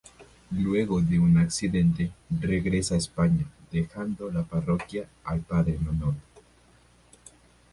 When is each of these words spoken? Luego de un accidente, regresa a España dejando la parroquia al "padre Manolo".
Luego 0.57 0.99
de 0.99 1.19
un 1.19 1.37
accidente, 1.37 2.11
regresa 2.31 2.95
a 2.95 2.97
España 2.97 3.45
dejando 3.71 4.31
la 4.31 4.41
parroquia 4.41 5.07
al 5.25 5.41
"padre 5.41 5.77
Manolo". 5.77 6.15